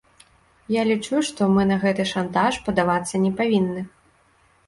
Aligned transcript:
Я 0.75 0.85
лічу, 0.91 1.19
што 1.27 1.49
мы 1.57 1.65
на 1.71 1.75
гэты 1.83 2.03
шантаж 2.13 2.53
паддавацца 2.69 3.15
не 3.27 3.31
павінны. 3.43 3.81